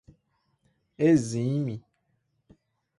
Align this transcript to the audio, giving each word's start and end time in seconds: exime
exime 1.09 1.75